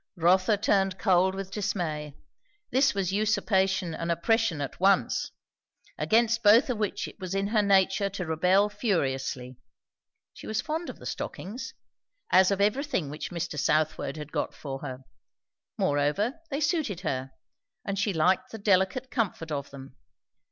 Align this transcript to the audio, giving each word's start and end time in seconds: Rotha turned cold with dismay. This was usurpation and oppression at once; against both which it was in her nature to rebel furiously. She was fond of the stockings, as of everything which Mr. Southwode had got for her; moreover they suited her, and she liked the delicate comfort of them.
Rotha 0.15 0.57
turned 0.57 0.97
cold 0.97 1.35
with 1.35 1.51
dismay. 1.51 2.17
This 2.71 2.95
was 2.95 3.13
usurpation 3.13 3.93
and 3.93 4.11
oppression 4.11 4.59
at 4.59 4.79
once; 4.79 5.29
against 5.95 6.41
both 6.41 6.69
which 6.69 7.07
it 7.07 7.19
was 7.19 7.35
in 7.35 7.49
her 7.49 7.61
nature 7.61 8.09
to 8.09 8.25
rebel 8.25 8.67
furiously. 8.67 9.57
She 10.33 10.47
was 10.47 10.59
fond 10.59 10.89
of 10.89 10.97
the 10.97 11.05
stockings, 11.05 11.75
as 12.31 12.49
of 12.49 12.59
everything 12.61 13.11
which 13.11 13.29
Mr. 13.29 13.59
Southwode 13.59 14.17
had 14.17 14.31
got 14.31 14.55
for 14.55 14.79
her; 14.79 15.03
moreover 15.77 16.39
they 16.49 16.61
suited 16.61 17.01
her, 17.01 17.33
and 17.85 17.99
she 17.99 18.11
liked 18.11 18.49
the 18.49 18.57
delicate 18.57 19.11
comfort 19.11 19.51
of 19.51 19.69
them. 19.69 19.95